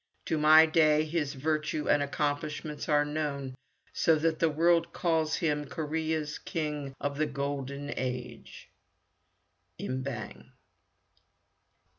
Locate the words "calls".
4.93-5.35